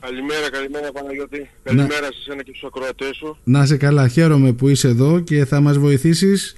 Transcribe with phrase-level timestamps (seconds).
[0.00, 1.50] Καλημέρα, καλημέρα Παναγιώτη.
[1.62, 3.36] Καλημέρα σε εσένα και στους ακροατές σου.
[3.44, 6.56] Να σε καλά, χαίρομαι που είσαι εδώ και θα μας βοηθήσεις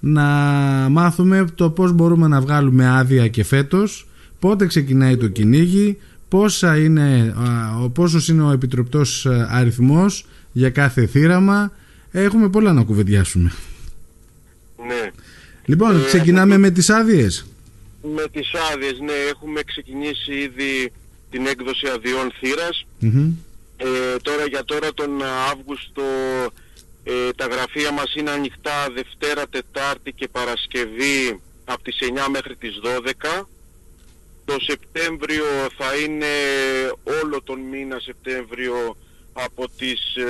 [0.00, 0.22] να
[0.90, 7.34] μάθουμε το πώς μπορούμε να βγάλουμε άδεια και φέτος, πότε ξεκινάει το κυνήγι, πόσα είναι,
[7.82, 11.72] ο πόσος είναι ο επιτροπτός αριθμός για κάθε θύραμα.
[12.12, 13.52] Έχουμε πολλά να κουβεντιάσουμε.
[14.86, 15.10] Ναι.
[15.64, 17.46] Λοιπόν, Ε, ξεκινάμε με τις άδειες.
[18.14, 20.92] Με τις άδειες, ναι, έχουμε ξεκινήσει ήδη
[21.30, 22.86] την έκδοση αδειών θύρας.
[22.98, 23.32] Μμμ.
[23.76, 26.02] Ε, τώρα για τώρα τον Αύγουστο
[27.04, 32.80] ε, τα γραφεία μας είναι ανοιχτά Δευτέρα, Τετάρτη και Παρασκευή από τις 9 μέχρι τις
[32.82, 33.46] 12.
[34.44, 35.44] Το Σεπτέμβριο
[35.78, 36.26] θα είναι
[37.22, 38.96] όλο τον μήνα Σεπτέμβριο
[39.32, 40.24] από τις ε,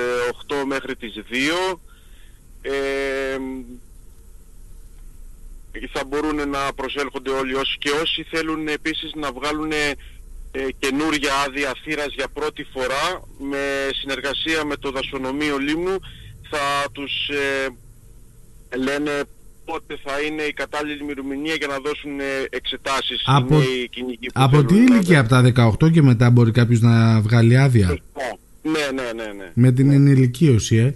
[0.63, 1.15] 8 μέχρι τις
[1.73, 1.79] 2.
[2.63, 3.39] Ε,
[5.93, 9.73] θα μπορούν να προσέλχονται όλοι όσοι και όσοι θέλουν επίσης να βγάλουν
[10.59, 13.05] ε, καινούρια άδεια θύρας για πρώτη φορά
[13.51, 13.63] με
[14.01, 15.97] συνεργασία με το δασονομείο Λίμνου
[16.51, 19.11] θα τους ε, λένε
[19.65, 24.27] πότε θα είναι η κατάλληλη ημερομηνία για να δώσουν ε, εξετάσεις Από- οι νέοι κυνηγοί
[24.27, 25.41] που Από θέλουν τι να- ηλικία, από τα
[25.83, 27.89] 18 και μετά μπορεί κάποιος να βγάλει άδεια;
[28.63, 29.51] Ναι, ναι, ναι, ναι.
[29.55, 30.95] Με την ενηλικίωση, ε.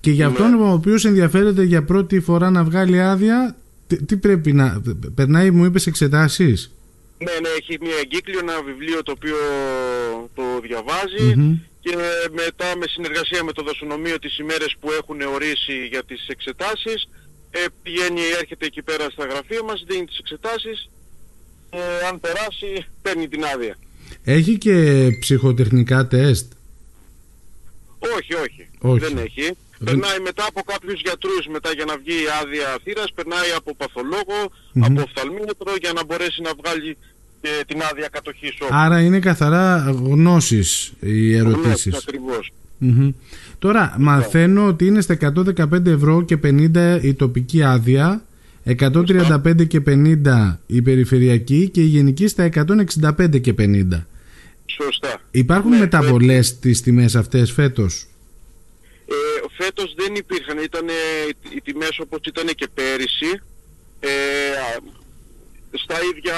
[0.00, 0.32] Και για Ναι.
[0.32, 4.82] αυτόν ο οποίος ενδιαφέρεται για πρώτη φορά να βγάλει άδεια, τι, τι πρέπει να...
[5.14, 6.75] Περνάει, μου είπες, εξετάσεις;
[7.18, 9.36] Ναι, ναι, έχει μια εγκύκλιο, ένα βιβλίο το οποίο
[10.34, 11.54] το διαβάζει Μμμ.
[11.80, 11.96] και
[12.30, 17.08] μετά με συνεργασία με το δασονομείο τις ημέρες που έχουν ορίσει για τις εξετάσεις
[17.50, 20.90] ε, πηγαίνει, έρχεται εκεί πέρα στα γραφεία μας, δίνει τις εξετάσεις
[21.70, 23.76] ε, αν περάσει παίρνει την άδεια.
[24.24, 26.52] Έχει και ψυχοτεχνικά τεστ;
[27.98, 28.98] Όχι, όχι, Όχι.
[28.98, 29.50] δεν έχει.
[29.84, 34.38] Περνάει μετά από κάποιους γιατρούς μετά για να βγει η άδεια θύρας, περνάει από παθολόγο,
[34.72, 34.84] Μμμ.
[34.84, 36.96] από οφθαλμίατρο για να μπορέσει να βγάλει
[37.40, 38.76] και την άδεια κατοχής όπλου.
[38.76, 41.92] Άρα είναι καθαρά γνώσεις οι ερωτήσεις.
[41.92, 42.52] Ναι, ακριβώς.
[42.78, 43.10] Μμμ.
[43.58, 48.22] Τώρα μαθαίνω ότι είναι στα 115 ευρώ και 50 η τοπική άδεια,
[48.64, 54.06] 135 και 50 η περιφερειακή και η γενική στα 165 και 50.
[54.66, 55.20] Σωστά.
[55.30, 58.06] Υπάρχουν Ναι, μεταβολές στις τιμές αυτές φέτος;
[59.58, 60.86] Ε, φέτος δεν υπήρχαν, ήταν
[61.56, 63.40] οι τιμές όπως ήταν και πέρυσι,
[64.00, 64.82] ε, α,
[65.70, 66.34] στα ίδια,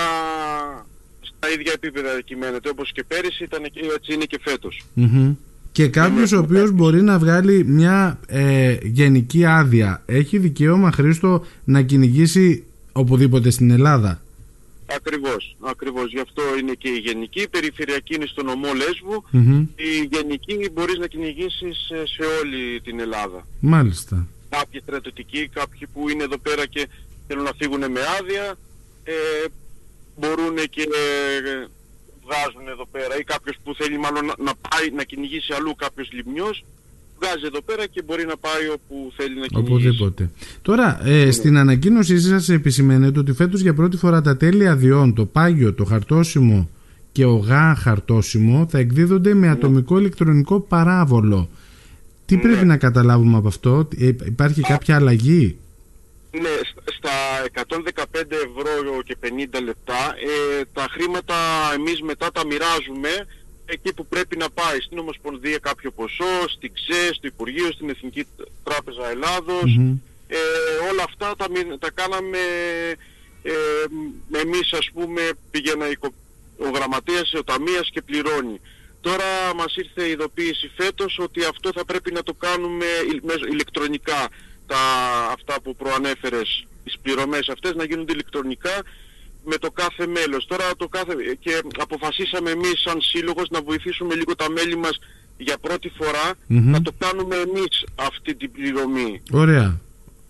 [1.20, 4.82] στα ίδια επίπεδα κυμαίνεται όπως και πέρυσι, ήταν, και- έτσι είναι και φέτος.
[4.94, 5.34] Μμμ.
[5.72, 11.82] Και κάποιος ο οποίος μπορεί να βγάλει μια ε, γενική άδεια έχει δικαίωμα Χρήστο να
[11.82, 14.22] κυνηγήσει οπουδήποτε στην Ελλάδα;
[14.96, 16.10] Ακριβώς, ακριβώς.
[16.10, 19.66] Γι' αυτό είναι και η γενική, η περιφερειακή είναι στο νομό Λέσβου, Μμμ.
[19.76, 23.46] η γενική μπορείς να κυνηγήσεις ε, σε όλη την Ελλάδα.
[23.60, 24.26] Μάλιστα.
[24.48, 26.88] Κάποιοι στρατιωτικοί, κάποιοι που είναι εδώ πέρα και
[27.26, 28.56] θέλουν να φύγουν με άδεια,
[29.04, 29.14] ε,
[30.16, 31.66] μπορούν και ε,
[32.24, 36.08] βγάζουν εδώ πέρα ή κάποιος που θέλει μάλλον να, να πάει να κυνηγήσει αλλού κάποιος
[36.12, 36.64] λιμνιός,
[37.20, 39.72] βγάζει εδώ πέρα και μπορεί να πάει όπου θέλει να κυνηγήσει.
[39.72, 40.30] Οπουδήποτε.
[40.62, 45.24] Τώρα, ε, στην ανακοίνωσή σας επισημαίνεται ότι φέτος για πρώτη φορά τα τέλη αδειών, το
[45.26, 46.68] πάγιο, το χαρτόσημο
[47.12, 51.48] και ο γά χαρτόσημο θα εκδίδονται με ατομικό ηλεκτρονικό παράβολο.
[52.26, 52.42] Τι Ναι.
[52.42, 55.56] πρέπει να καταλάβουμε από αυτό, ε, υπάρχει κάποια αλλαγή;
[56.30, 57.10] Ναι, σ- στα
[57.52, 59.94] 115 ευρώ και 50 λεπτά
[60.60, 61.34] ε, τα χρήματα
[61.74, 63.08] εμείς μετά τα μοιράζουμε
[63.70, 68.26] εκεί που πρέπει να πάει στην Ομοσπονδία κάποιο ποσό, στην ΞΕ, στο Υπουργείο, στην Εθνική
[68.64, 69.96] Τράπεζα Ελλάδος Μμμ.
[70.28, 70.36] ε,
[70.90, 72.38] όλα αυτά τα, μοι- τα κάναμε
[73.42, 73.52] ε,
[74.28, 76.14] μ- εμείς ας πούμε πήγαινα η κο-
[76.58, 78.60] ο γραμματέας ο ταμείας και πληρώνει.
[79.00, 83.46] Τώρα μας ήρθε η ειδοποίηση φέτος ότι αυτό θα πρέπει να το κάνουμε ηλ- μέσω-
[83.46, 84.28] ηλεκτρονικά
[84.66, 84.78] τα,
[85.32, 88.82] αυτά που προανέφερες, τις πληρωμές αυτές να γίνονται ηλεκτρονικά
[89.50, 90.46] με το κάθε μέλος.
[90.46, 91.12] Τώρα το κάθε,
[91.44, 94.98] και αποφασίσαμε εμείς σαν σύλλογος να βοηθήσουμε λίγο τα μέλη μας
[95.36, 96.70] για πρώτη φορά Μμμ.
[96.70, 99.22] να το κάνουμε εμείς αυτή την πληρωμή.
[99.32, 99.80] Ωραία.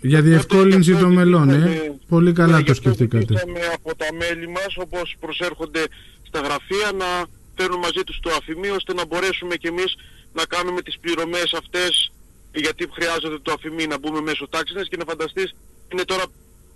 [0.01, 1.53] Για Οπότε, διευκόλυνση γι' αυτό των μελών, ε.
[1.53, 3.25] ζητήσαμε- Πολύ καλά ναι, το γι' αυτό σκεφτήκατε.
[3.29, 5.83] ζητήσαμε από τα μέλη μας, όπως προσέρχονται
[6.29, 7.09] στα γραφεία, να
[7.56, 9.91] φέρουν μαζί τους το αφημί, ώστε να μπορέσουμε κι εμείς
[10.33, 12.12] να κάνουμε τις πληρωμές αυτές,
[12.55, 15.49] γιατί χρειάζεται το αφημί να μπούμε μέσω τάξης και να φανταστείς,
[15.93, 16.25] είναι τώρα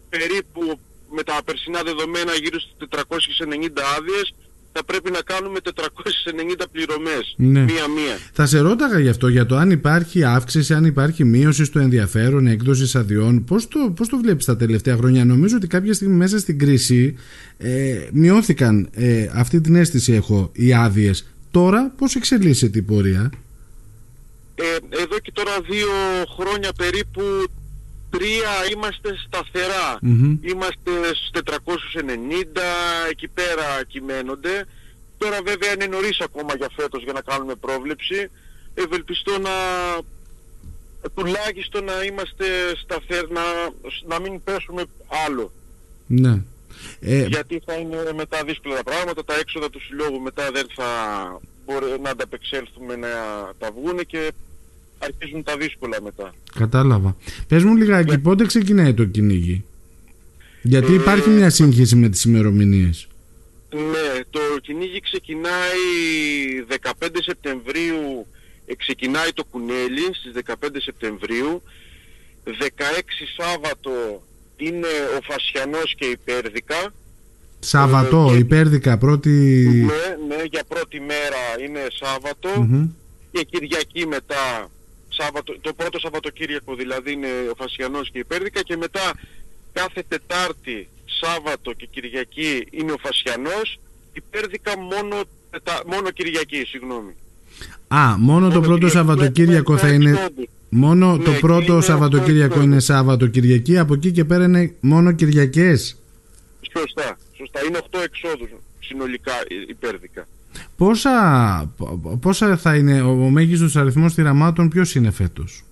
[0.09, 0.81] περίπου
[1.17, 4.35] με τα περσινά δεδομένα γύρω στις 490 άδειες,
[4.75, 7.61] θα πρέπει να κάνουμε 490 πληρωμές, Ναι.
[7.61, 8.17] μία-μία.
[8.33, 12.47] Θα σε ρώταγα γι' αυτό, για το αν υπάρχει αύξηση, αν υπάρχει μείωση στο ενδιαφέρον
[12.47, 13.45] έκδοσης αδειών.
[13.45, 17.17] Πώς το, πώς το βλέπεις τα τελευταία χρόνια, Νομίζω ότι κάποια στιγμή μέσα στην κρίση
[17.59, 21.27] ε, μειώθηκαν, ε, αυτή την αίσθηση έχω, οι άδειες.
[21.51, 23.31] Τώρα πώς εξελίσσεται η πορεία;
[24.55, 24.65] Ε,
[25.03, 25.89] εδώ και τώρα δύο
[26.39, 27.23] χρόνια περίπου
[28.17, 29.99] τρία είμαστε σταθερά.
[30.01, 30.39] Μμμ.
[30.43, 34.67] Είμαστε στους 490, εκεί πέρα κυμαίνονται.
[35.19, 38.31] τώρα βέβαια είναι νωρίς ακόμα για φέτος για να κάνουμε πρόβλεψη.
[38.75, 39.51] Ευελπιστώ να
[41.15, 42.47] τουλάχιστον να είμαστε
[42.83, 43.43] σταθεροί, να,
[44.07, 44.83] να μην πέσουμε
[45.27, 45.53] άλλο.
[46.07, 46.43] Ναι.
[47.01, 47.27] Ε...
[47.27, 50.91] Γιατί θα είναι μετά δύσκολα τα πράγματα, τα έξοδα του συλλόγου μετά δεν θα
[51.65, 53.09] μπορεί να ανταπεξέλθουμε να
[53.59, 54.33] τα βγούνε και
[55.07, 56.35] αρχίζουν τα δύσκολα μετά.
[56.55, 57.17] Κατάλαβα.
[57.49, 58.19] Πες μου λιγάκι, ναι.
[58.19, 59.65] πότε ξεκινάει το κυνήγι;
[60.63, 63.07] Γιατί υπάρχει μια σύγχυση με τις ημερομηνίες.
[63.71, 65.85] Ναι, το κυνήγι ξεκινάει
[66.69, 68.27] 15 Σεπτεμβρίου,
[68.67, 71.63] ε, ξεκινάει το κουνέλι στις 15 Σεπτεμβρίου,
[72.45, 72.51] 16
[73.37, 73.91] Σάββατο
[74.57, 74.87] είναι
[75.19, 76.93] ο Φασιανός και η Πέρδικα.
[77.59, 79.31] Σάββατο, ε, η Πέρδικα, πρώτη...
[79.87, 81.81] Ναι, ναι, για πρώτη μέρα είναι
[83.33, 84.71] και Κυριακή μετά,
[85.23, 89.13] Σάββατο, το πρώτο Σαββατοκύριακο δηλαδή είναι ο Φασιανός και η Πέρδικα και μετά
[89.73, 93.79] κάθε Τετάρτη, Σάββατο και Κυριακή είναι ο Φασιανός,
[94.13, 95.17] υπέρδικα μόνο,
[95.87, 97.15] μόνο Κυριακή, συγγνώμη.
[97.89, 100.31] Α, μόνο, το πρώτο Σαββατοκύριακο θα είναι...
[100.75, 105.97] Μόνο το ναι, πρώτο Σαββατοκύριακο είναι Σάββατο Κυριακή, από εκεί και πέρα είναι μόνο Κυριακές.
[106.73, 107.61] Σωστά, σωστά.
[107.69, 108.49] Είναι 8 εξόδους
[108.81, 109.33] συνολικά
[109.69, 110.27] υπέρδικα.
[110.83, 111.75] Πόσα,
[112.21, 115.65] πόσα θα είναι ο, ο μέγιστος αριθμός θυραμάτων, ποιος είναι φέτος;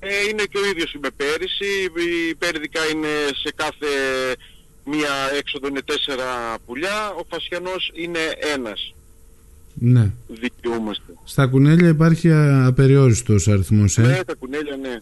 [0.00, 1.64] Ε, είναι και ο ίδιος με πέρυσι.
[2.30, 3.08] Η πέρδικα είναι
[3.42, 3.86] σε κάθε
[4.84, 7.10] μία έξοδο είναι τέσσερα πουλιά.
[7.18, 8.18] Ο Φασιανός είναι
[8.54, 8.94] ένας.
[9.74, 10.10] Ναι.
[10.28, 11.12] Δικαιούμαστε.
[11.24, 12.30] Στα κουνέλια υπάρχει
[12.66, 14.98] απεριόριστος αριθμός, ε; Ναι, τα κουνέλια ναι.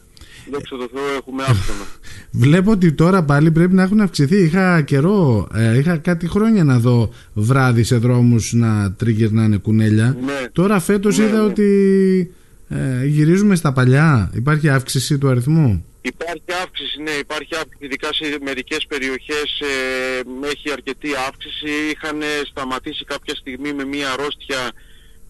[0.51, 1.85] Δόξα τω Θεώ έχουμε άφθονα.
[2.31, 4.37] Βλέπω ότι τώρα πάλι πρέπει να έχουν αυξηθεί.
[4.37, 10.17] Είχα καιρό, ε, είχα κάτι χρόνια να δω βράδυ σε δρόμους να τριγυρνάνε κουνέλια.
[10.25, 10.49] Ναι.
[10.53, 11.45] Τώρα φέτος ναι, είδα ναι.
[11.45, 11.71] ότι
[12.69, 14.31] ε, γυρίζουμε στα παλιά.
[14.35, 17.85] Υπάρχει αύξηση του αριθμού; Υπάρχει αύξηση, ναι, υπάρχει αύξηση.
[17.85, 21.71] Ειδικά σε μερικές περιοχές ε, έχει αρκετή αύξηση.
[21.93, 24.73] Είχαν σταματήσει κάποια στιγμή με μία αρρώστια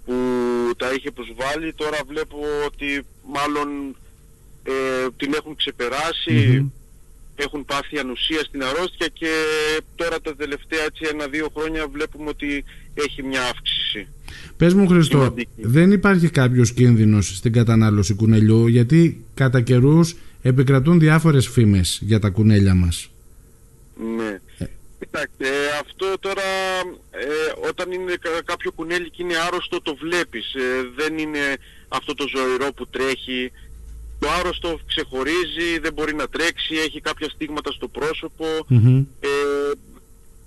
[0.05, 0.14] που
[0.76, 1.73] τα είχε προσβάλει.
[1.75, 3.05] Τώρα βλέπω ότι
[3.37, 3.97] μάλλον
[4.62, 5.56] ε, την έχουν
[7.35, 9.29] έχουν πάθει ανουσία στην αρρώστια και
[9.94, 12.64] τώρα τα τελευταία έτσι ένα-δύο χρόνια βλέπουμε ότι
[12.94, 14.06] έχει μια αύξηση.
[14.56, 21.49] Πες μου Χριστό, δεν υπάρχει κάποιος κίνδυνος στην κατανάλωση κουνελιού γιατί κατά καιρούς επικρατούν διάφορες
[21.49, 23.11] φήμες για τα κουνέλια μας.
[24.17, 24.38] Ναι.
[24.59, 24.67] Ε.
[24.99, 25.47] Κοιτάξτε,
[25.81, 26.43] αυτό τώρα
[27.11, 28.14] ε, όταν είναι
[28.44, 30.55] κάποιο κουνέλι και είναι άρρωστο το βλέπεις.
[30.55, 30.61] Ε,
[30.97, 31.56] δεν είναι
[31.88, 33.53] αυτό το ζωηρό που τρέχει
[34.23, 38.47] το άρρωστο ξεχωρίζει, δεν μπορεί να τρέξει, έχει κάποια στίγματα στο προσωπο
[39.21, 39.29] Ε,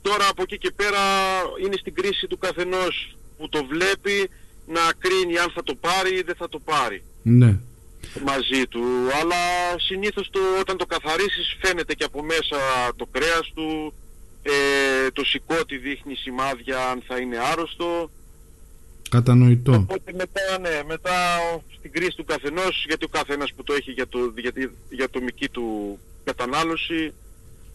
[0.01, 1.03] τώρα από εκεί και πέρα
[1.63, 4.29] είναι στην κρίση του καθενός που το βλέπει
[4.67, 7.03] να κρίνει αν θα το πάρει ή δεν θα το πάρει.
[7.23, 7.59] Ναι.
[8.25, 8.83] Μαζί του.
[9.21, 9.43] Αλλά
[9.77, 12.57] συνήθως το, όταν το καθαρίσεις φαίνεται και από μέσα
[12.95, 13.93] το κρέας του,
[14.41, 18.09] ε, το σηκώτη δείχνει σημάδια αν θα είναι άρρωστο.
[19.09, 19.73] Κατανοητό.
[19.73, 21.11] Οπότε μετά, ναι, μετά
[21.77, 24.51] στην κρίση του καθενός, γιατί ο καθένας που το έχει για, το, για,
[24.89, 27.13] για ατομική του κατανάλωση,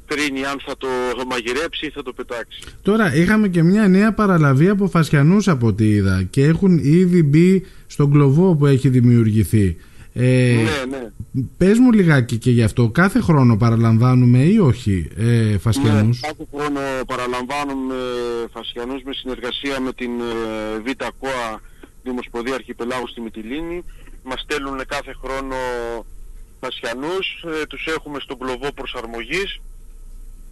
[0.06, 0.88] κρίνει αν θα το
[1.26, 2.60] μαγειρέψει ή θα το πετάξει.
[2.82, 7.66] Τώρα είχαμε και μια νέα παραλαβή από φασιανούς από ό,τι είδα και έχουν ήδη μπει
[7.86, 9.76] στον κλωβό που έχει δημιουργηθεί.
[10.12, 11.10] Ε, ναι, ναι.
[11.56, 12.88] Πες μου λιγάκι και γι' αυτό.
[12.88, 16.20] Κάθε χρόνο παραλαμβάνουμε ή όχι ε, φασιανούς.
[16.20, 17.94] Ναι, κάθε χρόνο παραλαμβάνουμε
[18.52, 21.60] φασιανούς με συνεργασία με την ε, Β' ΚΟΑ
[22.02, 23.84] Δημοσποδία Αρχιπελάγου στη Μυτιλίνη.
[24.22, 25.56] Μας στέλνουν κάθε χρόνο
[26.60, 27.44] φασιανούς.
[27.62, 29.60] Ε, τους έχουμε στον κλωβό προσαρμογής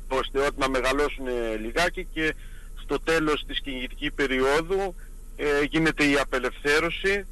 [0.08, 1.26] ώστε ότι να μεγαλώσουν
[1.60, 2.34] λιγάκι και
[2.82, 4.94] στο τέλος της κυνηγητική περίοδου
[5.36, 7.26] ε, γίνεται η απελευθέρωση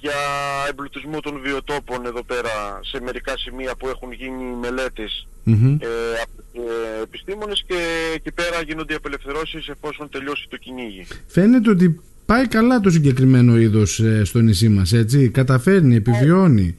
[0.00, 0.20] για
[0.68, 5.86] εμπλουτισμό των βιοτόπων εδώ πέρα σε μερικά σημεία που έχουν γίνει μελέτες ε,
[6.22, 7.74] από ε, επιστήμονες και
[8.14, 11.06] εκεί πέρα γίνονται οι απελευθερώσεις εφόσον τελειώσει το κυνήγι.
[11.26, 16.78] Φαίνεται ότι πάει καλά το συγκεκριμένο είδος ε, στο νησί μας, έτσι, καταφέρνει, επιβιώνει.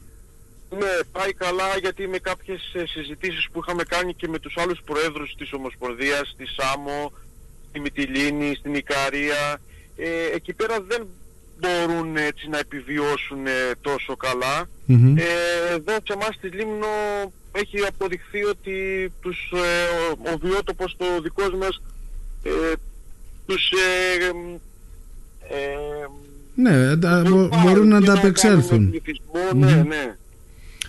[0.78, 4.80] Ναι, πάει καλά γιατί με κάποιες ε, συζητήσεις που είχαμε κάνει και με τους άλλους
[4.84, 7.12] προέδρους της Ομοσπονδίας, στη ΣΑΜΟ,
[7.68, 9.60] στη Μυτιλίνη, στην Ικαρία,
[9.96, 11.06] ε, εκεί πέρα δεν
[11.60, 14.64] μπορούν έτσι να επιβιώσουν ε, τόσο καλά.
[14.88, 15.14] Mm-hmm.
[15.16, 16.86] Ε, εδώ σε εμάς στη Λίμνο
[17.52, 18.76] έχει αποδειχθεί ότι
[19.20, 19.58] τους, ε,
[20.12, 21.82] ο, ο βιότοπος το δικός μας
[22.42, 22.72] ε,
[23.46, 24.26] τους ε,
[25.54, 26.08] ε,
[26.54, 26.96] ναι,
[27.62, 28.94] μπορούν να τα απεξέλθουν.
[29.54, 30.16] Ναι, ναι.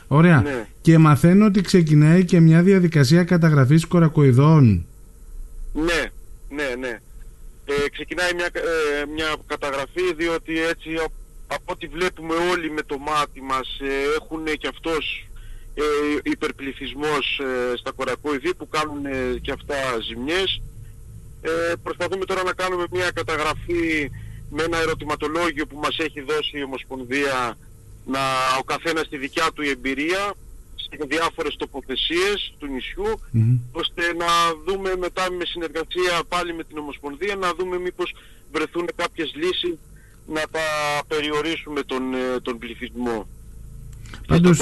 [0.07, 0.41] Ωραία.
[0.41, 0.67] Ναι.
[0.81, 4.85] Και μαθαίνω ότι ξεκινάει και μια διαδικασία καταγραφής κορακοειδών.
[5.73, 6.11] Ναι,
[6.49, 6.99] ναι, ναι.
[7.65, 10.89] Ε, ξεκινάει μια, ε, μια καταγραφή διότι έτσι
[11.47, 15.29] από ό,τι βλέπουμε όλοι με το μάτι μας ε, έχουν και αυτός
[15.73, 15.83] ε,
[16.23, 19.03] υπερπληθυσμός ε, στα κορακοειδή που κάνουν
[19.41, 19.75] και αυτά
[20.07, 20.61] ζημιές.
[21.41, 24.11] Ε, προσπαθούμε τώρα να κάνουμε μια καταγραφή
[24.49, 27.57] με ένα ερωτηματολόγιο που μας έχει δώσει η Ομοσπονδία
[28.05, 28.19] να
[28.59, 30.33] ο καθένας τη δικιά του εμπειρία
[30.97, 33.09] σε διάφορες τοποθεσίες του νησιου
[33.71, 34.31] ώστε να
[34.65, 38.15] δούμε μετά με συνεργασία πάλι με την Ομοσπονδία να δούμε μήπως
[38.51, 39.75] βρεθούν κάποιες λύσεις
[40.27, 40.67] να τα
[41.07, 43.27] περιορίσουμε τον, ε, τον πληθυσμό.
[44.27, 44.59] Πάντως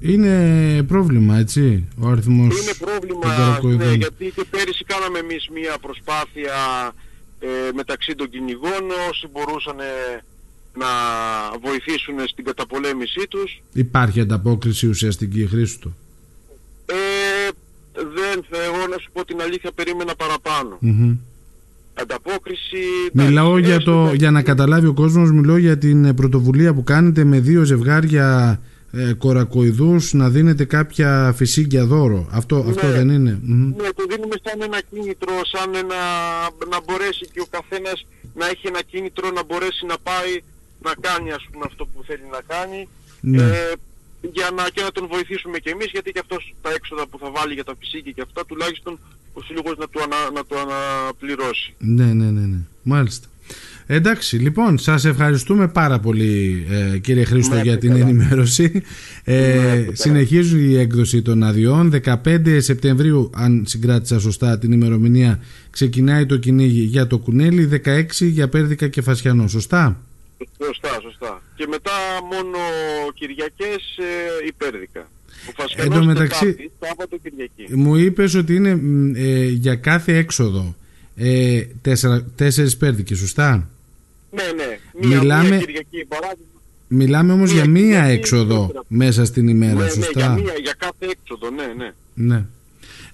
[0.00, 6.54] είναι πρόβλημα έτσι ο αριθμός Είναι πρόβλημα ναι, γιατί και πέρυσι κάναμε εμείς μια προσπάθεια
[7.40, 9.76] ε, μεταξύ των κυνηγών όσοι μπορούσαν
[10.74, 10.86] να
[11.62, 13.62] βοηθήσουν στην καταπολέμησή τους.
[13.72, 15.78] Υπάρχει ανταπόκριση ουσιαστική χρήση
[16.86, 17.48] Ε,
[17.94, 20.14] δεν θα εγώ να σου πω την αλήθεια περίμενα
[21.94, 22.78] Ανταπόκριση...
[23.12, 27.40] Μιλάω για, το, για να καταλάβει ο κόσμος, μιλάω για την πρωτοβουλία που κάνετε με
[27.40, 28.60] δύο ζευγάρια
[28.92, 32.28] ε, κορακοειδούς να δίνετε κάποια φυσίγγια δώρο.
[32.30, 33.40] Αυτό, ναι, αυτό δεν είναι.
[33.76, 36.00] Ναι, το δίνουμε σαν ένα κίνητρο, σαν ένα,
[36.70, 40.32] να μπορέσει και ο καθένας να έχει ένα κίνητρο να μπορέσει να πάει
[40.82, 42.88] να κάνει ας πούμε αυτό που θέλει να κάνει
[43.20, 43.42] ναι.
[43.42, 43.72] ε,
[44.32, 47.30] για να, και να τον βοηθήσουμε και εμείς γιατί και αυτός τα έξοδα που θα
[47.30, 48.98] βάλει για τα φυσίγγια και αυτά τουλάχιστον
[49.32, 51.74] ο σύλλογος να το, ανα, να το αναπληρώσει.
[51.78, 52.58] Ναι, ναι, ναι, ναι.
[52.82, 53.28] Μάλιστα.
[53.86, 58.82] Εντάξει, λοιπόν, σας ευχαριστούμε πάρα πολύ ε, κύριε Χρήστο ναι, για την ενημέρωση.
[59.24, 61.92] Ε, συνεχίζει η έκδοση των αδειών.
[62.04, 68.48] 15 Σεπτεμβρίου, αν συγκράτησα σωστά την ημερομηνία, ξεκινάει το κυνήγι για το κουνέλι, 16 για
[68.48, 69.48] Πέρδικα και Φασιανό.
[69.48, 70.00] Σωστά;
[70.64, 71.42] Σωστά, σωστά.
[71.54, 71.90] Και μετά
[72.32, 72.58] μόνο
[73.14, 75.08] Κυριακές ε, η Πέρδικα.
[75.76, 76.70] Εν τω μεταξύ,
[77.68, 78.80] μου είπες ότι είναι
[79.16, 80.74] ε, για κάθε έξοδο
[81.16, 83.68] ε, τέσσερα, τέσσερις πέρδικες, σωστά;
[84.30, 84.78] Ναι, ναι.
[85.08, 86.44] Μία, μιλάμε, μία Κυριακή παράδειγμα.
[86.88, 91.06] Μιλάμε όμως για μία έξοδο μέσα στην ημέρα, ναι, σωστά; Ναι, για, μία, για κάθε
[91.06, 91.92] έξοδο, ναι, ναι.
[92.14, 92.44] ναι.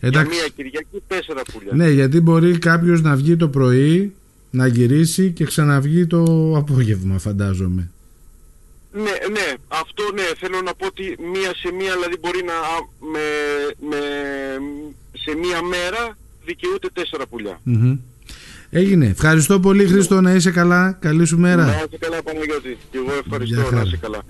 [0.00, 0.30] Εντάξει.
[0.32, 1.72] Για μία Κυριακή τέσσερα πουλιά.
[1.74, 4.14] Ναι, γιατί μπορεί κάποιος να βγει το πρωί,
[4.50, 7.90] να γυρίσει και ξαναβγεί το απόγευμα, φαντάζομαι.
[8.92, 12.54] Ναι, ναι, αυτό ναι, θέλω να πω ότι μία σε μία, δηλαδή μπορεί να
[13.12, 13.26] με,
[13.90, 14.00] με,
[15.12, 17.24] σε μία μέρα δικαιούται τέσσερα
[18.70, 19.06] Έγινε.
[19.06, 20.92] Ευχαριστώ πολύ Χρήστο να είσαι καλά.
[21.00, 21.64] Καλή σου μέρα.
[21.64, 22.76] Να είσαι καλά Παναγιώτη.
[22.90, 24.22] Και εγώ ευχαριστώ να είσαι καλά.